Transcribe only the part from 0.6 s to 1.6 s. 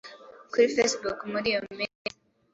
Facebook muri